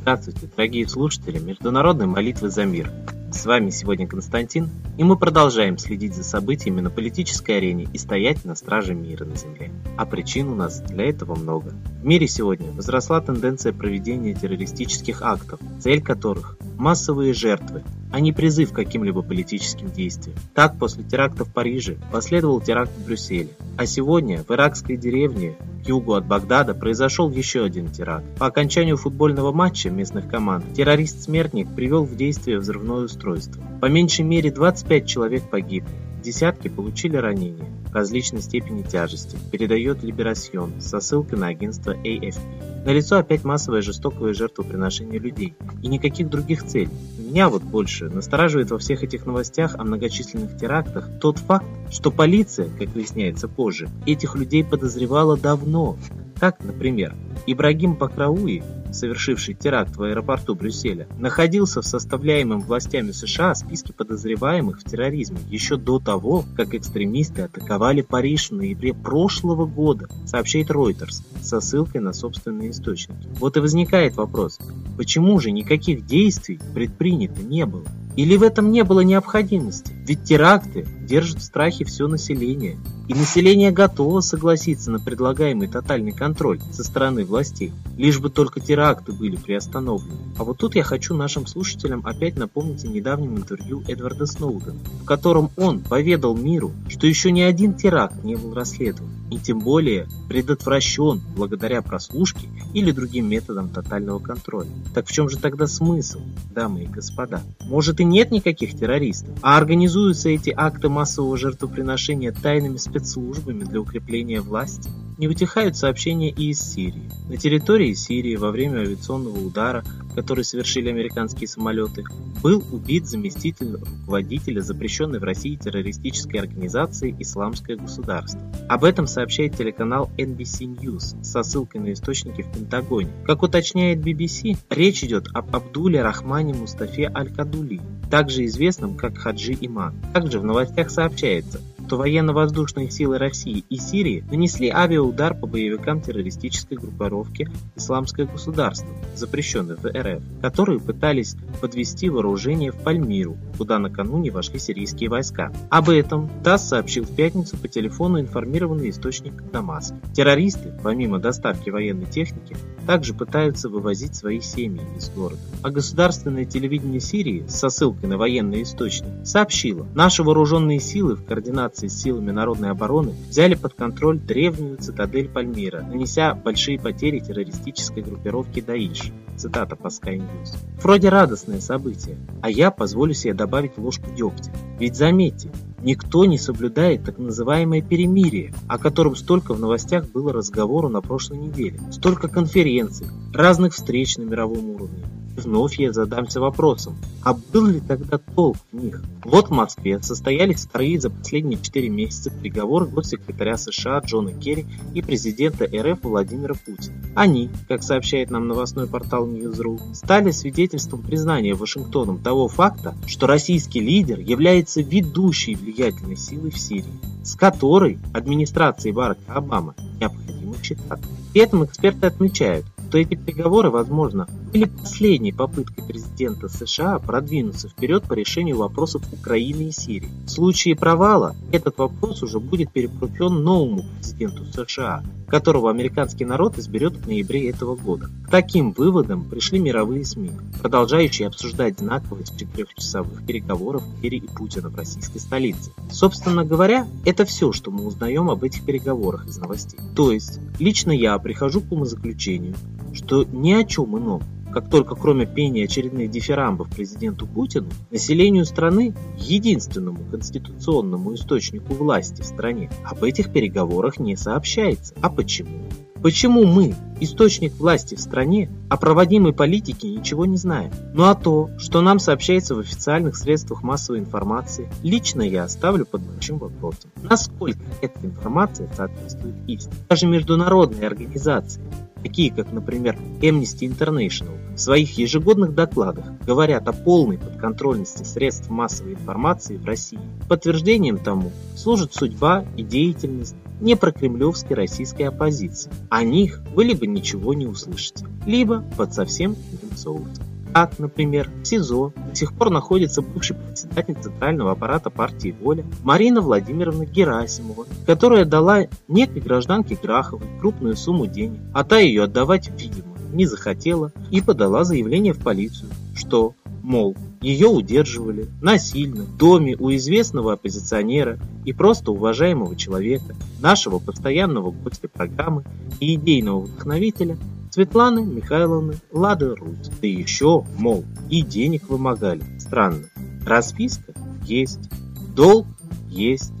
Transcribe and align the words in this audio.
Здравствуйте, 0.00 0.46
дорогие 0.56 0.88
слушатели 0.88 1.38
Международной 1.38 2.06
молитвы 2.06 2.48
за 2.48 2.64
мир. 2.64 2.90
С 3.38 3.46
вами 3.46 3.70
сегодня 3.70 4.08
Константин, 4.08 4.68
и 4.96 5.04
мы 5.04 5.16
продолжаем 5.16 5.78
следить 5.78 6.12
за 6.12 6.24
событиями 6.24 6.80
на 6.80 6.90
политической 6.90 7.58
арене 7.58 7.86
и 7.92 7.96
стоять 7.96 8.44
на 8.44 8.56
страже 8.56 8.96
мира 8.96 9.24
на 9.24 9.36
Земле. 9.36 9.70
А 9.96 10.06
причин 10.06 10.48
у 10.48 10.56
нас 10.56 10.80
для 10.80 11.08
этого 11.08 11.36
много. 11.36 11.72
В 12.02 12.04
мире 12.04 12.26
сегодня 12.26 12.72
возросла 12.72 13.20
тенденция 13.20 13.72
проведения 13.72 14.34
террористических 14.34 15.22
актов, 15.22 15.60
цель 15.78 16.02
которых– 16.02 16.56
массовые 16.78 17.32
жертвы, 17.32 17.84
а 18.12 18.20
не 18.20 18.32
призыв 18.32 18.72
к 18.72 18.76
каким-либо 18.76 19.22
политическим 19.22 19.90
действиям. 19.90 20.36
Так, 20.54 20.78
после 20.78 21.04
теракта 21.04 21.44
в 21.44 21.52
Париже 21.52 21.96
последовал 22.10 22.60
теракт 22.60 22.92
в 22.96 23.04
Брюсселе, 23.04 23.48
а 23.76 23.86
сегодня 23.86 24.42
в 24.42 24.50
иракской 24.50 24.96
деревне 24.96 25.56
к 25.84 25.88
югу 25.88 26.14
от 26.14 26.26
Багдада 26.26 26.74
произошел 26.74 27.30
еще 27.30 27.64
один 27.64 27.88
теракт. 27.88 28.24
По 28.38 28.46
окончанию 28.46 28.96
футбольного 28.96 29.52
матча 29.52 29.90
местных 29.90 30.28
команд 30.28 30.64
террорист-смертник 30.74 31.74
привел 31.74 32.04
в 32.04 32.16
действие 32.16 32.58
взрывное 32.58 33.04
устройство. 33.04 33.62
По 33.80 33.86
меньшей 33.86 34.24
мере 34.24 34.50
25 34.50 35.06
человек 35.06 35.48
погибли, 35.50 35.90
десятки 36.22 36.68
получили 36.68 37.16
ранения 37.16 37.68
различной 37.92 38.42
степени 38.42 38.82
тяжести, 38.82 39.36
передает 39.50 40.02
Либерасьон 40.02 40.80
со 40.80 41.00
ссылкой 41.00 41.38
на 41.38 41.48
агентство 41.48 41.92
AFP. 41.92 42.84
Налицо 42.84 43.18
опять 43.18 43.44
массовое 43.44 43.82
жестокое 43.82 44.34
жертвоприношение 44.34 45.18
людей 45.18 45.54
и 45.82 45.88
никаких 45.88 46.28
других 46.28 46.64
целей. 46.64 46.90
Меня 47.28 47.50
вот 47.50 47.62
больше 47.62 48.08
настораживает 48.08 48.70
во 48.70 48.78
всех 48.78 49.02
этих 49.02 49.26
новостях 49.26 49.74
о 49.74 49.84
многочисленных 49.84 50.56
терактах 50.56 51.10
тот 51.20 51.36
факт, 51.36 51.66
что 51.90 52.10
полиция, 52.10 52.70
как 52.78 52.88
выясняется 52.88 53.48
позже, 53.48 53.90
этих 54.06 54.34
людей 54.34 54.64
подозревала 54.64 55.36
давно. 55.36 55.98
Так, 56.40 56.64
например, 56.64 57.14
Ибрагим 57.46 57.96
Бакрауи, 57.96 58.62
совершивший 58.92 59.54
теракт 59.54 59.96
в 59.96 60.02
аэропорту 60.02 60.54
Брюсселя, 60.54 61.06
находился 61.18 61.82
в 61.82 61.86
составляемом 61.86 62.60
властями 62.60 63.10
США 63.10 63.54
списке 63.54 63.92
подозреваемых 63.92 64.80
в 64.80 64.84
терроризме 64.84 65.38
еще 65.48 65.76
до 65.76 65.98
того, 65.98 66.44
как 66.56 66.74
экстремисты 66.74 67.42
атаковали 67.42 68.02
Париж 68.02 68.50
в 68.50 68.54
ноябре 68.54 68.94
прошлого 68.94 69.66
года, 69.66 70.08
сообщает 70.26 70.70
Reuters 70.70 71.22
со 71.42 71.60
ссылкой 71.60 72.00
на 72.00 72.12
собственные 72.12 72.70
источники. 72.70 73.28
Вот 73.38 73.56
и 73.56 73.60
возникает 73.60 74.16
вопрос, 74.16 74.58
почему 74.96 75.38
же 75.38 75.50
никаких 75.50 76.06
действий 76.06 76.58
предпринято 76.74 77.42
не 77.42 77.66
было? 77.66 77.84
Или 78.18 78.36
в 78.36 78.42
этом 78.42 78.72
не 78.72 78.82
было 78.82 78.98
необходимости? 79.02 79.92
Ведь 80.04 80.24
теракты 80.24 80.84
держат 81.02 81.38
в 81.38 81.44
страхе 81.44 81.84
все 81.84 82.08
население. 82.08 82.76
И 83.06 83.14
население 83.14 83.70
готово 83.70 84.22
согласиться 84.22 84.90
на 84.90 84.98
предлагаемый 84.98 85.68
тотальный 85.68 86.10
контроль 86.10 86.58
со 86.72 86.82
стороны 86.82 87.24
властей, 87.24 87.72
лишь 87.96 88.18
бы 88.18 88.28
только 88.28 88.58
теракты 88.58 89.12
были 89.12 89.36
приостановлены. 89.36 90.18
А 90.36 90.42
вот 90.42 90.58
тут 90.58 90.74
я 90.74 90.82
хочу 90.82 91.14
нашим 91.14 91.46
слушателям 91.46 92.04
опять 92.04 92.36
напомнить 92.36 92.84
о 92.84 92.88
недавнем 92.88 93.36
интервью 93.36 93.84
Эдварда 93.86 94.26
Сноудена, 94.26 94.80
в 95.00 95.04
котором 95.04 95.52
он 95.56 95.78
поведал 95.78 96.36
миру, 96.36 96.72
что 96.88 97.06
еще 97.06 97.30
ни 97.30 97.40
один 97.40 97.74
теракт 97.74 98.24
не 98.24 98.34
был 98.34 98.52
расследован, 98.52 99.12
и 99.30 99.38
тем 99.38 99.60
более 99.60 100.06
предотвращен 100.28 101.20
благодаря 101.36 101.82
прослушке 101.82 102.48
или 102.74 102.90
другим 102.90 103.28
методам 103.28 103.68
тотального 103.68 104.18
контроля. 104.18 104.70
Так 104.94 105.06
в 105.06 105.12
чем 105.12 105.28
же 105.28 105.38
тогда 105.38 105.66
смысл, 105.66 106.20
дамы 106.54 106.84
и 106.84 106.86
господа? 106.86 107.42
Может 107.60 108.00
и 108.00 108.04
нет 108.04 108.30
никаких 108.30 108.78
террористов, 108.78 109.36
а 109.42 109.56
организуются 109.56 110.28
эти 110.28 110.52
акты 110.56 110.88
массового 110.88 111.36
жертвоприношения 111.36 112.32
тайными 112.32 112.76
спецслужбами 112.76 113.64
для 113.64 113.80
укрепления 113.80 114.40
власти? 114.40 114.90
Не 115.18 115.26
вытихают 115.26 115.76
сообщения 115.76 116.30
и 116.30 116.50
из 116.50 116.60
Сирии. 116.60 117.10
На 117.28 117.36
территории 117.36 117.92
Сирии 117.92 118.36
во 118.36 118.52
время 118.52 118.82
авиационного 118.82 119.36
удара, 119.38 119.84
который 120.14 120.44
совершили 120.44 120.90
американские 120.90 121.48
самолеты, 121.48 122.04
был 122.40 122.62
убит 122.70 123.06
заместитель 123.06 123.72
руководителя 123.74 124.60
запрещенной 124.60 125.18
в 125.18 125.24
России 125.24 125.56
террористической 125.56 126.38
организации 126.38 127.16
«Исламское 127.18 127.76
государство». 127.76 128.40
Об 128.68 128.84
этом 128.84 129.08
сообщает 129.08 129.56
телеканал 129.56 130.08
NBC 130.16 130.78
News 130.78 131.24
со 131.24 131.42
ссылкой 131.42 131.80
на 131.80 131.92
источники 131.94 132.42
в 132.42 132.52
Пентагоне. 132.52 133.10
Как 133.26 133.42
уточняет 133.42 133.98
BBC, 133.98 134.56
речь 134.70 135.02
идет 135.02 135.26
об 135.34 135.54
Абдуле 135.54 136.00
Рахмане 136.00 136.54
Мустафе 136.54 137.10
Аль-Кадули, 137.12 137.80
также 138.08 138.44
известном 138.44 138.96
как 138.96 139.18
Хаджи 139.18 139.58
Иман. 139.60 139.96
Также 140.14 140.38
в 140.38 140.44
новостях 140.44 140.90
сообщается, 140.90 141.60
что 141.88 141.96
военно-воздушные 141.96 142.90
силы 142.90 143.16
России 143.16 143.64
и 143.70 143.78
Сирии 143.78 144.22
нанесли 144.30 144.68
авиаудар 144.68 145.34
по 145.34 145.46
боевикам 145.46 146.02
террористической 146.02 146.76
группировки 146.76 147.48
«Исламское 147.76 148.26
государство», 148.26 148.90
запрещенной 149.16 149.76
в 149.76 149.86
РФ, 149.86 150.22
которые 150.42 150.80
пытались 150.80 151.34
подвести 151.62 152.10
вооружение 152.10 152.72
в 152.72 152.76
Пальмиру, 152.76 153.38
куда 153.56 153.78
накануне 153.78 154.30
вошли 154.30 154.58
сирийские 154.58 155.08
войска. 155.08 155.50
Об 155.70 155.88
этом 155.88 156.28
ТАСС 156.44 156.68
сообщил 156.68 157.04
в 157.04 157.16
пятницу 157.16 157.56
по 157.56 157.68
телефону 157.68 158.20
информированный 158.20 158.90
источник 158.90 159.50
Дамаск. 159.50 159.94
Террористы, 160.12 160.78
помимо 160.84 161.18
доставки 161.18 161.70
военной 161.70 162.04
техники, 162.04 162.54
также 162.86 163.14
пытаются 163.14 163.70
вывозить 163.70 164.14
свои 164.14 164.40
семьи 164.40 164.82
из 164.94 165.08
города. 165.08 165.40
А 165.62 165.70
государственное 165.70 166.44
телевидение 166.44 167.00
Сирии 167.00 167.46
со 167.48 167.70
ссылкой 167.70 168.10
на 168.10 168.18
военный 168.18 168.62
источник 168.62 169.08
сообщило, 169.24 169.86
наши 169.94 170.22
вооруженные 170.22 170.80
силы 170.80 171.14
в 171.14 171.24
координации 171.24 171.77
операции 171.78 171.88
силами 171.88 172.30
народной 172.30 172.70
обороны 172.70 173.14
взяли 173.28 173.54
под 173.54 173.74
контроль 173.74 174.18
древнюю 174.18 174.78
цитадель 174.78 175.28
Пальмира, 175.28 175.82
нанеся 175.82 176.34
большие 176.34 176.78
потери 176.78 177.20
террористической 177.20 178.02
группировке 178.02 178.62
Даиш. 178.62 179.12
Цитата 179.36 179.76
по 179.76 179.86
Sky 179.86 180.16
News. 180.16 180.56
Вроде 180.82 181.08
радостное 181.10 181.60
событие, 181.60 182.16
а 182.42 182.50
я 182.50 182.72
позволю 182.72 183.14
себе 183.14 183.34
добавить 183.34 183.78
ложку 183.78 184.10
дегтя. 184.10 184.50
Ведь 184.80 184.96
заметьте, 184.96 185.50
никто 185.80 186.24
не 186.24 186.38
соблюдает 186.38 187.04
так 187.04 187.18
называемое 187.18 187.80
перемирие, 187.82 188.52
о 188.66 188.78
котором 188.78 189.14
столько 189.14 189.54
в 189.54 189.60
новостях 189.60 190.10
было 190.10 190.32
разговору 190.32 190.88
на 190.88 191.00
прошлой 191.00 191.38
неделе. 191.38 191.78
Столько 191.92 192.26
конференций, 192.26 193.06
разных 193.32 193.74
встреч 193.74 194.16
на 194.16 194.22
мировом 194.22 194.70
уровне. 194.70 195.04
Вновь 195.38 195.78
я 195.78 195.92
задамся 195.92 196.40
вопросом, 196.40 196.96
а 197.22 197.32
был 197.32 197.66
ли 197.66 197.78
тогда 197.78 198.18
толк 198.18 198.56
в 198.72 198.76
них? 198.76 199.00
Вот 199.22 199.48
в 199.48 199.52
Москве 199.52 200.02
состоялись 200.02 200.66
вторые 200.66 201.00
за 201.00 201.10
последние 201.10 201.60
4 201.62 201.88
месяца 201.88 202.30
переговоры 202.30 202.86
госсекретаря 202.86 203.56
США 203.56 204.00
Джона 204.00 204.32
Керри 204.32 204.66
и 204.94 205.00
президента 205.00 205.64
РФ 205.64 206.00
Владимира 206.02 206.54
Путина. 206.54 206.96
Они, 207.14 207.50
как 207.68 207.84
сообщает 207.84 208.30
нам 208.30 208.48
новостной 208.48 208.88
портал 208.88 209.28
News.ru, 209.28 209.94
стали 209.94 210.32
свидетельством 210.32 211.02
признания 211.02 211.54
Вашингтоном 211.54 212.18
того 212.18 212.48
факта, 212.48 212.96
что 213.06 213.28
российский 213.28 213.80
лидер 213.80 214.18
является 214.18 214.80
ведущей 214.80 215.54
влиятельной 215.54 216.16
силой 216.16 216.50
в 216.50 216.58
Сирии, 216.58 216.98
с 217.22 217.36
которой 217.36 218.00
администрации 218.12 218.90
Барака 218.90 219.20
Обамы 219.28 219.74
необходимо 220.00 220.56
считаться. 220.60 221.08
При 221.32 221.42
этом 221.42 221.64
эксперты 221.64 222.08
отмечают, 222.08 222.66
что 222.88 222.98
эти 222.98 223.14
переговоры, 223.14 223.70
возможно, 223.70 224.26
были 224.52 224.64
последней 224.64 225.32
попыткой 225.32 225.84
президента 225.84 226.48
США 226.48 226.98
продвинуться 226.98 227.68
вперед 227.68 228.04
по 228.04 228.14
решению 228.14 228.58
вопросов 228.58 229.02
Украины 229.12 229.68
и 229.68 229.72
Сирии. 229.72 230.10
В 230.24 230.30
случае 230.30 230.74
провала 230.74 231.36
этот 231.52 231.78
вопрос 231.78 232.22
уже 232.22 232.40
будет 232.40 232.72
перепоручен 232.72 233.42
новому 233.42 233.84
президенту 234.00 234.44
США, 234.46 235.02
которого 235.28 235.70
американский 235.70 236.24
народ 236.24 236.58
изберет 236.58 236.96
в 236.96 237.06
ноябре 237.06 237.50
этого 237.50 237.76
года. 237.76 238.08
К 238.26 238.30
таким 238.30 238.72
выводам 238.72 239.24
пришли 239.24 239.58
мировые 239.58 240.04
СМИ, 240.04 240.30
продолжающие 240.60 241.28
обсуждать 241.28 241.78
знаковость 241.78 242.38
четырехчасовых 242.38 243.26
переговоров 243.26 243.82
Керри 244.00 244.18
и 244.18 244.26
Путина 244.26 244.70
в 244.70 244.76
российской 244.76 245.18
столице. 245.18 245.72
Собственно 245.90 246.44
говоря, 246.44 246.86
это 247.04 247.24
все, 247.24 247.52
что 247.52 247.70
мы 247.70 247.86
узнаем 247.86 248.30
об 248.30 248.42
этих 248.42 248.64
переговорах 248.64 249.26
из 249.26 249.36
новостей. 249.38 249.78
То 249.94 250.12
есть, 250.12 250.40
лично 250.58 250.92
я 250.92 251.18
прихожу 251.18 251.60
к 251.60 251.70
умозаключению, 251.70 252.54
что 252.94 253.24
ни 253.24 253.52
о 253.52 253.64
чем 253.64 253.98
ином 253.98 254.22
как 254.52 254.68
только 254.70 254.94
кроме 254.94 255.26
пения 255.26 255.64
очередных 255.64 256.10
дифирамбов 256.10 256.68
президенту 256.70 257.26
Путину, 257.26 257.68
населению 257.90 258.44
страны, 258.44 258.94
единственному 259.18 260.00
конституционному 260.10 261.14
источнику 261.14 261.74
власти 261.74 262.22
в 262.22 262.26
стране, 262.26 262.70
об 262.84 263.04
этих 263.04 263.32
переговорах 263.32 263.98
не 263.98 264.16
сообщается. 264.16 264.94
А 265.00 265.10
почему? 265.10 265.68
Почему 266.02 266.44
мы, 266.44 266.76
источник 267.00 267.54
власти 267.54 267.96
в 267.96 268.00
стране, 268.00 268.48
о 268.68 268.76
проводимой 268.76 269.32
политике 269.32 269.90
ничего 269.90 270.26
не 270.26 270.36
знаем? 270.36 270.70
Ну 270.94 271.04
а 271.04 271.14
то, 271.16 271.50
что 271.58 271.80
нам 271.80 271.98
сообщается 271.98 272.54
в 272.54 272.60
официальных 272.60 273.16
средствах 273.16 273.64
массовой 273.64 273.98
информации, 273.98 274.70
лично 274.84 275.22
я 275.22 275.42
оставлю 275.44 275.86
под 275.86 276.02
большим 276.02 276.38
вопросом. 276.38 276.92
Насколько 277.02 277.60
эта 277.80 277.98
информация 278.06 278.68
соответствует 278.76 279.34
истине? 279.48 279.74
Даже 279.88 280.06
международные 280.06 280.86
организации 280.86 281.62
такие 282.02 282.32
как, 282.32 282.52
например, 282.52 282.96
Amnesty 283.20 283.68
International, 283.68 284.54
в 284.54 284.58
своих 284.58 284.98
ежегодных 284.98 285.54
докладах 285.54 286.04
говорят 286.26 286.66
о 286.68 286.72
полной 286.72 287.18
подконтрольности 287.18 288.02
средств 288.02 288.50
массовой 288.50 288.94
информации 288.94 289.56
в 289.56 289.64
России. 289.64 290.00
Подтверждением 290.28 290.98
тому 290.98 291.30
служит 291.56 291.94
судьба 291.94 292.44
и 292.56 292.62
деятельность 292.62 293.36
непрокремлевской 293.60 294.56
российской 294.56 295.04
оппозиции. 295.04 295.70
О 295.90 296.02
них 296.02 296.42
вы 296.54 296.64
либо 296.64 296.86
ничего 296.86 297.34
не 297.34 297.46
услышите, 297.46 298.06
либо 298.26 298.64
под 298.76 298.94
совсем 298.94 299.32
иным 299.32 299.76
соусом. 299.76 300.27
Так, 300.54 300.78
например, 300.78 301.30
в 301.42 301.46
СИЗО 301.46 301.92
до 301.96 302.14
сих 302.14 302.32
пор 302.32 302.50
находится 302.50 303.02
бывший 303.02 303.36
председатель 303.36 303.94
Центрального 304.00 304.52
аппарата 304.52 304.90
партии 304.90 305.34
«Воля» 305.40 305.64
Марина 305.84 306.20
Владимировна 306.20 306.84
Герасимова, 306.84 307.66
которая 307.86 308.24
дала 308.24 308.64
некой 308.88 309.20
гражданке 309.20 309.78
Граховой 309.80 310.26
крупную 310.40 310.76
сумму 310.76 311.06
денег, 311.06 311.38
а 311.54 311.64
та 311.64 311.78
ее 311.78 312.04
отдавать, 312.04 312.50
видимо, 312.60 312.96
не 313.12 313.26
захотела 313.26 313.92
и 314.10 314.20
подала 314.20 314.64
заявление 314.64 315.12
в 315.12 315.18
полицию, 315.18 315.70
что, 315.94 316.34
мол, 316.62 316.96
ее 317.20 317.48
удерживали 317.48 318.28
насильно 318.40 319.04
в 319.04 319.16
доме 319.16 319.56
у 319.58 319.70
известного 319.74 320.34
оппозиционера 320.34 321.18
и 321.44 321.52
просто 321.52 321.92
уважаемого 321.92 322.56
человека, 322.56 323.14
нашего 323.40 323.78
постоянного 323.78 324.50
гостя 324.50 324.88
программы 324.88 325.44
и 325.80 325.94
идейного 325.94 326.40
вдохновителя 326.40 327.16
Светланы 327.50 328.04
Михайловны 328.04 328.78
Лада 328.92 329.34
Русь. 329.34 329.70
Да 329.80 329.86
еще, 329.86 330.44
мол, 330.58 330.84
и 331.08 331.22
денег 331.22 331.68
вымогали. 331.68 332.22
Странно. 332.38 332.84
Расписка 333.24 333.94
есть, 334.24 334.70
долг 335.14 335.46
есть. 335.88 336.32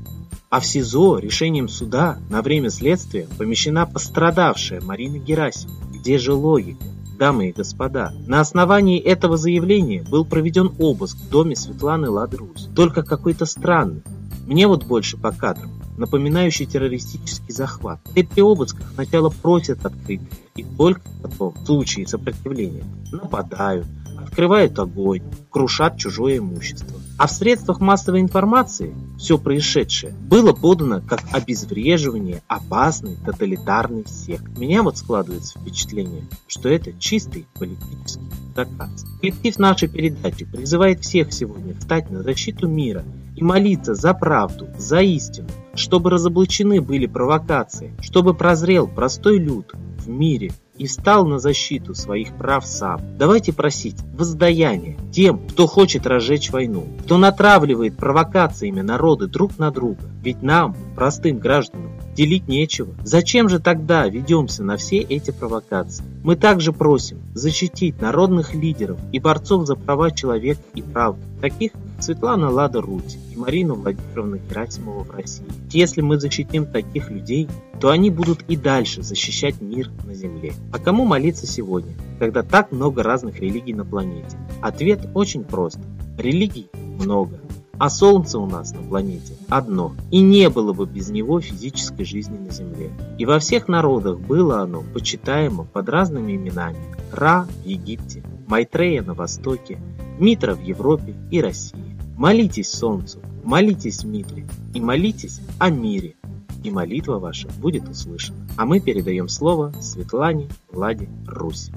А 0.50 0.60
в 0.60 0.66
СИЗО 0.66 1.18
решением 1.18 1.68
суда 1.68 2.18
на 2.30 2.40
время 2.40 2.70
следствия 2.70 3.28
помещена 3.36 3.86
пострадавшая 3.86 4.80
Марина 4.80 5.18
Герасимова. 5.18 5.76
Где 5.92 6.18
же 6.18 6.32
логика? 6.32 6.84
Дамы 7.18 7.48
и 7.48 7.52
господа, 7.52 8.12
на 8.26 8.40
основании 8.40 9.00
этого 9.00 9.36
заявления 9.36 10.04
был 10.08 10.24
проведен 10.24 10.72
обыск 10.78 11.16
в 11.16 11.28
доме 11.28 11.56
Светланы 11.56 12.08
Ладрусь. 12.08 12.68
Только 12.76 13.02
какой-то 13.02 13.44
странный. 13.44 14.02
Мне 14.46 14.68
вот 14.68 14.84
больше 14.84 15.16
по 15.16 15.32
кадрам 15.32 15.78
напоминающий 15.98 16.66
террористический 16.66 17.52
захват. 17.52 18.00
И 18.14 18.22
при 18.22 18.40
обысках 18.40 18.86
сначала 18.94 19.28
просят 19.28 19.84
открыть, 19.84 20.20
и 20.58 20.66
только 20.76 21.02
потом, 21.22 21.54
в 21.54 21.66
случае 21.66 22.06
сопротивления, 22.06 22.84
нападают, 23.12 23.86
открывают 24.18 24.78
огонь, 24.78 25.22
крушат 25.50 25.96
чужое 25.96 26.38
имущество. 26.38 26.98
А 27.18 27.26
в 27.26 27.32
средствах 27.32 27.80
массовой 27.80 28.20
информации 28.20 28.94
все 29.18 29.38
происшедшее 29.38 30.12
было 30.12 30.52
подано 30.52 31.00
как 31.00 31.20
обезвреживание 31.32 32.42
опасной 32.46 33.16
тоталитарной 33.16 34.04
секты. 34.06 34.48
Меня 34.56 34.82
вот 34.84 34.98
складывается 34.98 35.58
впечатление, 35.58 36.24
что 36.46 36.68
это 36.68 36.92
чистый 36.98 37.46
политический 37.58 38.22
заказ. 38.54 39.04
Коллектив 39.20 39.58
нашей 39.58 39.88
передачи 39.88 40.44
призывает 40.44 41.00
всех 41.00 41.32
сегодня 41.32 41.74
встать 41.74 42.10
на 42.10 42.22
защиту 42.22 42.68
мира 42.68 43.04
и 43.34 43.42
молиться 43.42 43.94
за 43.94 44.14
правду, 44.14 44.68
за 44.78 45.00
истину, 45.00 45.48
чтобы 45.74 46.10
разоблачены 46.10 46.80
были 46.80 47.06
провокации, 47.06 47.94
чтобы 48.00 48.34
прозрел 48.34 48.86
простой 48.86 49.38
люд 49.38 49.72
мире 50.08 50.52
и 50.76 50.86
встал 50.86 51.26
на 51.26 51.38
защиту 51.38 51.94
своих 51.94 52.36
прав 52.36 52.66
сам. 52.66 53.00
Давайте 53.18 53.52
просить 53.52 53.96
воздаяние 54.14 54.96
тем, 55.12 55.38
кто 55.48 55.66
хочет 55.66 56.06
разжечь 56.06 56.50
войну, 56.50 56.86
кто 57.04 57.18
натравливает 57.18 57.96
провокациями 57.96 58.80
народы 58.80 59.26
друг 59.26 59.58
на 59.58 59.70
друга. 59.70 60.02
Ведь 60.22 60.42
нам, 60.42 60.76
простым 60.94 61.38
гражданам, 61.38 61.92
делить 62.14 62.48
нечего. 62.48 62.94
Зачем 63.04 63.48
же 63.48 63.60
тогда 63.60 64.08
ведемся 64.08 64.64
на 64.64 64.76
все 64.76 64.98
эти 64.98 65.30
провокации? 65.30 66.04
Мы 66.24 66.36
также 66.36 66.72
просим 66.72 67.18
защитить 67.34 68.00
народных 68.00 68.54
лидеров 68.54 68.98
и 69.12 69.20
борцов 69.20 69.66
за 69.66 69.76
права 69.76 70.10
человека 70.10 70.62
и 70.74 70.82
правду, 70.82 71.22
таких 71.40 71.72
Светлана 71.98 72.50
Лада 72.50 72.80
Руть 72.80 73.18
и 73.32 73.36
Марину 73.36 73.74
Владимировну 73.74 74.36
Герасимову 74.36 75.02
в 75.04 75.10
России. 75.10 75.46
Если 75.70 76.00
мы 76.00 76.18
защитим 76.18 76.66
таких 76.66 77.10
людей, 77.10 77.48
то 77.80 77.90
они 77.90 78.10
будут 78.10 78.42
и 78.48 78.56
дальше 78.56 79.02
защищать 79.02 79.60
мир 79.60 79.90
на 80.04 80.14
Земле. 80.14 80.52
А 80.72 80.78
кому 80.78 81.04
молиться 81.04 81.46
сегодня, 81.46 81.94
когда 82.18 82.42
так 82.42 82.72
много 82.72 83.02
разных 83.02 83.40
религий 83.40 83.74
на 83.74 83.84
планете? 83.84 84.36
Ответ 84.62 85.08
очень 85.14 85.44
прост. 85.44 85.78
Религий 86.16 86.68
много, 87.00 87.40
а 87.78 87.90
Солнце 87.90 88.38
у 88.38 88.46
нас 88.46 88.72
на 88.72 88.82
планете 88.82 89.34
одно, 89.48 89.94
и 90.10 90.20
не 90.20 90.50
было 90.50 90.72
бы 90.72 90.84
без 90.84 91.10
него 91.10 91.40
физической 91.40 92.04
жизни 92.04 92.36
на 92.36 92.50
Земле. 92.50 92.90
И 93.18 93.24
во 93.24 93.38
всех 93.38 93.68
народах 93.68 94.18
было 94.18 94.62
оно 94.62 94.82
почитаемо 94.82 95.64
под 95.64 95.88
разными 95.88 96.34
именами. 96.34 96.78
Ра 97.12 97.46
в 97.62 97.66
Египте, 97.66 98.22
Майтрея 98.48 99.02
на 99.02 99.12
Востоке, 99.12 99.78
Митра 100.18 100.54
в 100.54 100.62
Европе 100.62 101.14
и 101.30 101.40
России. 101.42 101.98
Молитесь 102.16 102.70
Солнцу, 102.70 103.20
молитесь 103.44 104.04
Митре 104.04 104.46
и 104.74 104.80
молитесь 104.80 105.40
о 105.58 105.68
мире, 105.68 106.16
и 106.64 106.70
молитва 106.70 107.18
ваша 107.18 107.48
будет 107.60 107.86
услышана. 107.86 108.48
А 108.56 108.64
мы 108.64 108.80
передаем 108.80 109.28
слово 109.28 109.72
Светлане 109.82 110.48
Владе 110.70 111.10
Русь. 111.26 111.70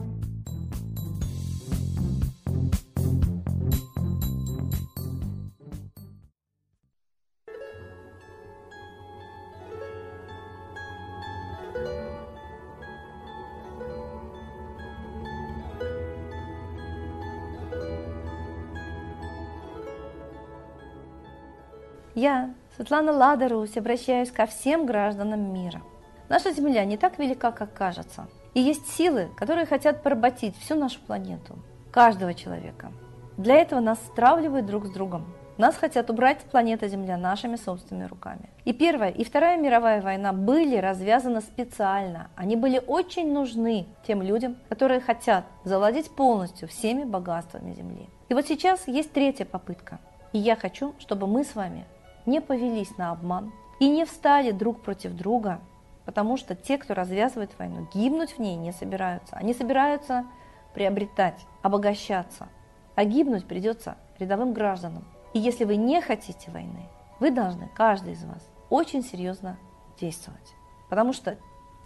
Светлана 22.92 23.14
Ладарусь, 23.14 23.78
обращаюсь 23.78 24.32
ко 24.32 24.46
всем 24.46 24.86
гражданам 24.86 25.54
мира. 25.54 25.82
Наша 26.28 26.52
Земля 26.52 26.84
не 26.84 26.98
так 26.98 27.20
велика, 27.20 27.54
как 27.54 27.74
кажется. 27.74 28.28
И 28.54 28.60
есть 28.60 28.86
силы, 28.86 29.30
которые 29.38 29.66
хотят 29.66 30.04
поработить 30.04 30.58
всю 30.58 30.76
нашу 30.76 31.00
планету, 31.00 31.58
каждого 31.90 32.34
человека. 32.34 32.92
Для 33.38 33.56
этого 33.56 33.80
нас 33.80 33.98
стравливают 34.08 34.66
друг 34.66 34.88
с 34.88 34.90
другом. 34.90 35.24
Нас 35.58 35.78
хотят 35.78 36.10
убрать 36.10 36.42
с 36.42 36.44
планеты 36.44 36.90
Земля 36.90 37.16
нашими 37.16 37.56
собственными 37.56 38.10
руками. 38.10 38.50
И 38.66 38.74
Первая, 38.74 39.12
и 39.12 39.24
Вторая 39.24 39.58
мировая 39.58 40.02
война 40.02 40.34
были 40.34 40.76
развязаны 40.76 41.40
специально. 41.40 42.28
Они 42.36 42.58
были 42.58 42.84
очень 42.86 43.32
нужны 43.32 43.86
тем 44.06 44.22
людям, 44.22 44.58
которые 44.68 45.00
хотят 45.00 45.46
завладеть 45.64 46.12
полностью 46.12 46.68
всеми 46.68 47.06
богатствами 47.06 47.74
Земли. 47.74 48.10
И 48.28 48.34
вот 48.34 48.48
сейчас 48.48 48.86
есть 48.86 49.14
третья 49.14 49.46
попытка. 49.46 50.00
И 50.34 50.40
я 50.40 50.58
хочу, 50.58 50.94
чтобы 51.00 51.26
мы 51.26 51.46
с 51.46 51.56
вами 51.56 51.86
не 52.26 52.42
повелись 52.42 52.98
на 52.98 53.12
обман 53.12 53.52
и 53.80 53.90
не 53.90 54.06
встали 54.06 54.52
друг 54.52 54.82
против 54.82 55.14
друга, 55.14 55.60
потому 56.06 56.38
что 56.38 56.56
те, 56.56 56.78
кто 56.78 56.94
развязывает 56.94 57.58
войну, 57.58 57.88
гибнуть 57.94 58.34
в 58.34 58.40
ней 58.40 58.56
не 58.56 58.72
собираются. 58.72 59.36
Они 59.36 59.54
собираются 59.54 60.26
приобретать, 60.74 61.46
обогащаться, 61.62 62.48
а 62.96 63.06
гибнуть 63.06 63.46
придется 63.46 63.98
рядовым 64.20 64.54
гражданам. 64.54 65.06
И 65.34 65.40
если 65.40 65.66
вы 65.66 65.76
не 65.78 66.02
хотите 66.02 66.52
войны, 66.52 66.90
вы 67.20 67.32
должны, 67.32 67.70
каждый 67.76 68.14
из 68.14 68.24
вас, 68.24 68.48
очень 68.70 69.04
серьезно 69.04 69.58
действовать. 70.00 70.56
Потому 70.90 71.14
что 71.14 71.38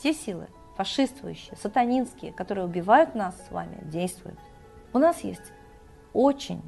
те 0.01 0.13
силы, 0.13 0.47
фашистующие, 0.75 1.55
сатанинские, 1.57 2.31
которые 2.31 2.65
убивают 2.65 3.15
нас 3.15 3.35
с 3.47 3.51
вами, 3.51 3.77
действуют. 3.83 4.39
У 4.93 4.97
нас 4.97 5.23
есть 5.23 5.53
очень 6.13 6.61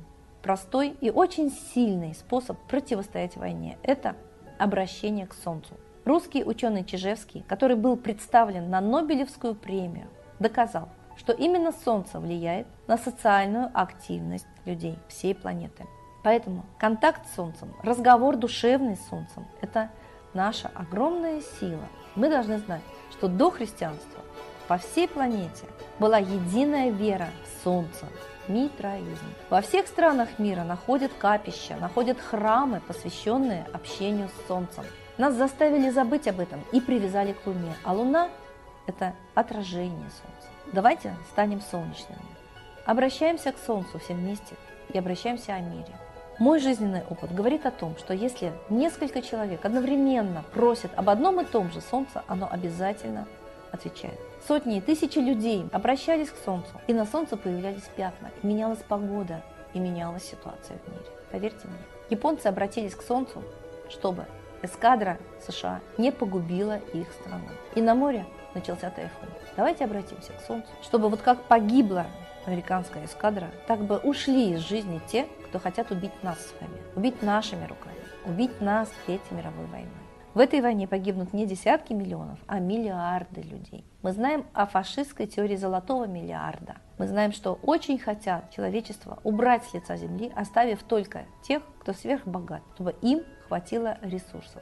простой 0.47 0.95
и 1.01 1.09
очень 1.09 1.51
сильный 1.51 2.13
способ 2.13 2.57
противостоять 2.69 3.35
войне– 3.35 3.77
это 3.83 4.15
обращение 4.57 5.27
к 5.27 5.33
Солнцу. 5.33 5.73
Русский 6.05 6.45
ученый 6.45 6.85
Чижевский, 6.85 7.43
который 7.49 7.75
был 7.75 7.97
представлен 7.97 8.69
на 8.69 8.79
Нобелевскую 8.79 9.55
премию, 9.55 10.07
доказал, 10.39 10.87
что 11.17 11.33
именно 11.33 11.73
Солнце 11.83 12.17
влияет 12.21 12.65
на 12.87 12.97
социальную 12.97 13.69
активность 13.73 14.47
людей 14.63 14.97
всей 15.09 15.35
планеты. 15.35 15.85
Поэтому 16.23 16.63
контакт 16.77 17.27
с 17.27 17.35
Солнцем, 17.35 17.75
разговор 17.83 18.37
душевный 18.37 18.95
с 18.95 19.05
Солнцем– 19.09 19.45
это 19.61 19.89
наша 20.33 20.71
огромная 20.73 21.41
сила. 21.59 21.89
Мы 22.15 22.29
должны 22.29 22.59
знать, 22.59 22.83
что 23.11 23.27
до 23.27 23.51
христианства 23.51 24.21
по 24.69 24.77
всей 24.77 25.09
планете 25.09 25.65
была 25.99 26.19
единая 26.19 26.89
вера 26.89 27.27
в 27.43 27.63
Солнце, 27.65 28.05
митраизм. 28.47 29.25
Во 29.49 29.61
всех 29.61 29.87
странах 29.87 30.39
мира 30.39 30.63
находят 30.63 31.11
капища, 31.13 31.75
находят 31.77 32.19
храмы, 32.19 32.81
посвященные 32.87 33.65
общению 33.73 34.29
с 34.29 34.47
Солнцем. 34.47 34.83
Нас 35.17 35.33
заставили 35.33 35.89
забыть 35.89 36.27
об 36.27 36.39
этом 36.39 36.63
и 36.71 36.79
привязали 36.79 37.33
к 37.33 37.45
Луне, 37.45 37.73
а 37.83 37.93
Луна– 37.93 38.29
это 38.87 39.13
отражение 39.33 40.09
Солнца. 40.09 40.49
Давайте 40.73 41.15
станем 41.31 41.61
солнечными. 41.61 42.21
Обращаемся 42.85 43.51
к 43.51 43.57
Солнцу 43.57 43.99
все 43.99 44.13
вместе 44.13 44.55
и 44.93 44.97
обращаемся 44.97 45.55
о 45.55 45.59
мире. 45.59 45.93
Мой 46.39 46.59
жизненный 46.59 47.01
опыт 47.09 47.33
говорит 47.33 47.65
о 47.65 47.71
том, 47.71 47.97
что 47.97 48.13
если 48.13 48.53
несколько 48.69 49.23
человек 49.23 49.65
одновременно 49.65 50.43
просят 50.53 50.91
об 50.95 51.09
одном 51.09 51.41
и 51.41 51.45
том 51.45 51.71
же 51.71 51.81
Солнце, 51.81 52.23
оно 52.27 52.47
обязательно 52.51 53.27
отвечает. 53.71 54.19
Сотни 54.47 54.77
и 54.77 54.81
тысячи 54.81 55.19
людей 55.19 55.65
обращались 55.71 56.29
к 56.29 56.37
Солнцу, 56.43 56.71
и 56.87 56.93
на 56.93 57.05
Солнце 57.05 57.37
появлялись 57.37 57.89
пятна, 57.95 58.31
и 58.41 58.47
менялась 58.47 58.79
погода, 58.87 59.43
и 59.73 59.79
менялась 59.79 60.23
ситуация 60.23 60.77
в 60.77 60.87
мире. 60.89 61.05
Поверьте 61.31 61.67
мне. 61.67 61.77
Японцы 62.09 62.47
обратились 62.47 62.95
к 62.95 63.01
Солнцу, 63.01 63.43
чтобы 63.89 64.25
эскадра 64.61 65.17
США 65.45 65.81
не 65.97 66.11
погубила 66.11 66.77
их 66.93 67.11
страну. 67.11 67.47
И 67.75 67.81
на 67.81 67.95
море 67.95 68.25
начался 68.53 68.89
тайфун. 68.89 69.29
Давайте 69.55 69.85
обратимся 69.85 70.33
к 70.33 70.41
Солнцу, 70.41 70.69
чтобы 70.81 71.09
вот 71.09 71.21
как 71.21 71.43
погибла 71.43 72.05
американская 72.45 73.05
эскадра, 73.05 73.49
так 73.67 73.81
бы 73.81 73.97
ушли 73.97 74.53
из 74.53 74.59
жизни 74.59 75.01
те, 75.07 75.27
кто 75.47 75.59
хотят 75.59 75.91
убить 75.91 76.23
нас 76.23 76.37
с 76.39 76.53
вами, 76.61 76.81
убить 76.95 77.21
нашими 77.21 77.65
руками, 77.65 77.97
убить 78.25 78.61
нас 78.61 78.89
Третьей 79.05 79.35
мировой 79.35 79.65
войной. 79.65 80.06
В 80.37 80.39
этой 80.39 80.61
войне 80.61 80.87
погибнут 80.87 81.33
не 81.33 81.47
десятки 81.47 81.93
миллионов, 81.93 82.37
а 82.45 82.59
миллиарды 82.59 83.41
людей. 83.41 83.83
Мы 84.03 84.11
знаем 84.11 84.45
о 84.53 84.67
фашистской 84.67 85.25
теории 85.25 85.55
золотого 85.55 86.05
миллиарда. 86.05 86.75
Мы 86.99 87.07
знаем, 87.07 87.31
что 87.31 87.57
очень 87.63 87.97
хотят 87.97 88.51
человечество 88.51 89.17
убрать 89.23 89.63
с 89.63 89.73
лица 89.73 89.97
земли, 89.97 90.31
оставив 90.35 90.83
только 90.83 91.25
тех, 91.41 91.63
кто 91.79 91.91
сверхбогат, 91.91 92.61
чтобы 92.75 92.93
им 93.01 93.23
хватило 93.47 93.97
ресурсов. 94.03 94.61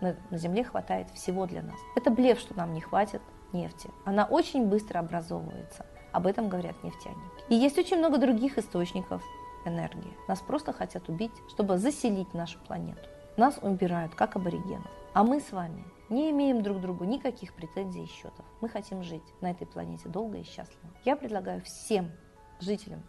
На, 0.00 0.16
земле 0.30 0.64
хватает 0.64 1.10
всего 1.10 1.44
для 1.44 1.60
нас. 1.60 1.76
Это 1.96 2.10
блеф, 2.10 2.40
что 2.40 2.56
нам 2.56 2.72
не 2.72 2.80
хватит 2.80 3.20
нефти. 3.52 3.90
Она 4.06 4.24
очень 4.24 4.68
быстро 4.68 5.00
образовывается. 5.00 5.84
Об 6.12 6.26
этом 6.26 6.48
говорят 6.48 6.82
нефтяники. 6.82 7.20
И 7.50 7.54
есть 7.54 7.76
очень 7.76 7.98
много 7.98 8.16
других 8.16 8.56
источников 8.56 9.22
энергии. 9.66 10.16
Нас 10.28 10.40
просто 10.40 10.72
хотят 10.72 11.10
убить, 11.10 11.32
чтобы 11.50 11.76
заселить 11.76 12.32
нашу 12.32 12.58
планету. 12.60 13.06
Нас 13.36 13.58
убирают, 13.60 14.14
как 14.14 14.36
аборигенов. 14.36 14.90
А 15.12 15.24
мы 15.24 15.40
с 15.40 15.50
вами 15.50 15.84
не 16.08 16.30
имеем 16.30 16.62
друг 16.62 16.78
к 16.78 16.80
другу 16.80 17.02
никаких 17.02 17.52
претензий 17.54 18.04
и 18.04 18.06
счетов. 18.06 18.44
Мы 18.60 18.68
хотим 18.68 19.02
жить 19.02 19.24
на 19.40 19.50
этой 19.50 19.66
планете 19.66 20.08
долго 20.08 20.38
и 20.38 20.44
счастливо. 20.44 20.88
Я 21.04 21.16
предлагаю 21.16 21.60
всем 21.62 22.12
жителям 22.60 23.02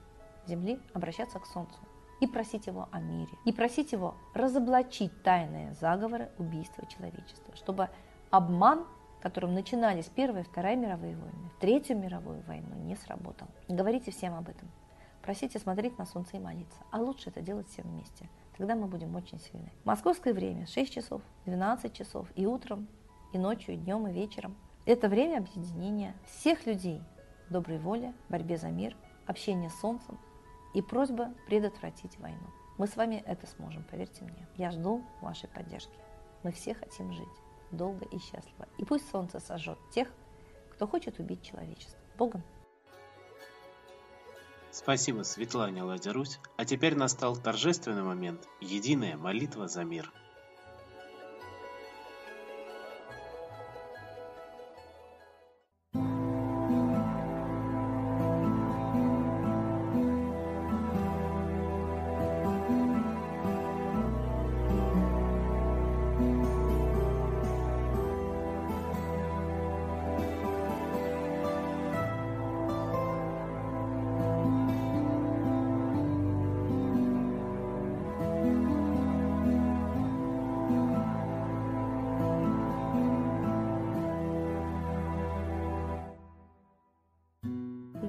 Земли 0.47 0.79
обращаться 0.93 1.37
к 1.37 1.45
Солнцу 1.45 1.77
и 2.19 2.25
просить 2.25 2.65
его 2.65 2.89
о 2.91 2.99
мире, 2.99 3.31
и 3.45 3.53
просить 3.53 3.91
его 3.91 4.15
разоблачить 4.33 5.21
тайные 5.21 5.75
заговоры 5.75 6.31
убийства 6.39 6.87
человечества, 6.87 7.55
чтобы 7.55 7.89
обман, 8.31 8.87
которым 9.21 9.53
начинались 9.53 10.05
Первая 10.05 10.41
и 10.41 10.45
Вторая 10.45 10.75
мировые 10.75 11.15
войны, 11.15 11.51
Третью 11.59 11.99
мировую 11.99 12.41
войну, 12.47 12.75
не 12.83 12.95
сработал. 12.95 13.47
Говорите 13.67 14.09
всем 14.09 14.33
об 14.33 14.49
этом. 14.49 14.71
Просите 15.21 15.59
смотреть 15.59 15.99
на 15.99 16.07
солнце 16.07 16.37
и 16.37 16.39
молиться. 16.39 16.79
А 16.89 16.99
лучше 16.99 17.29
это 17.29 17.41
делать 17.41 17.67
всем 17.69 17.85
вместе. 17.85 18.27
Тогда 18.57 18.75
мы 18.75 18.87
будем 18.87 19.15
очень 19.15 19.39
сильны. 19.39 19.71
Московское 19.83 20.33
время 20.33 20.67
6 20.67 20.93
часов, 20.93 21.21
12 21.45 21.93
часов 21.93 22.27
и 22.35 22.45
утром, 22.45 22.87
и 23.33 23.37
ночью, 23.37 23.75
и 23.75 23.77
днем, 23.77 24.07
и 24.07 24.11
вечером. 24.11 24.55
Это 24.85 25.07
время 25.07 25.37
объединения 25.37 26.15
всех 26.25 26.65
людей 26.65 27.01
доброй 27.49 27.79
воли, 27.79 28.13
борьбе 28.29 28.57
за 28.57 28.69
мир, 28.69 28.95
общения 29.27 29.69
с 29.69 29.79
солнцем 29.79 30.17
и 30.73 30.81
просьба 30.81 31.33
предотвратить 31.47 32.17
войну. 32.19 32.47
Мы 32.77 32.87
с 32.87 32.95
вами 32.95 33.21
это 33.25 33.45
сможем, 33.47 33.83
поверьте 33.83 34.23
мне. 34.23 34.47
Я 34.57 34.71
жду 34.71 35.03
вашей 35.21 35.49
поддержки. 35.49 35.93
Мы 36.43 36.51
все 36.51 36.73
хотим 36.73 37.11
жить 37.11 37.27
долго 37.71 38.05
и 38.05 38.17
счастливо. 38.17 38.67
И 38.77 38.85
пусть 38.85 39.09
солнце 39.09 39.39
сожжет 39.39 39.77
тех, 39.93 40.07
кто 40.71 40.87
хочет 40.87 41.19
убить 41.19 41.43
человечество. 41.43 41.99
Богом! 42.17 42.41
Спасибо 44.71 45.23
Светлане 45.23 45.83
Ладя-Русь. 45.83 46.39
А 46.55 46.63
теперь 46.63 46.95
настал 46.95 47.35
торжественный 47.35 48.03
момент– 48.03 48.47
единая 48.61 49.17
молитва 49.17 49.67
за 49.67 49.83
мир. 49.83 50.11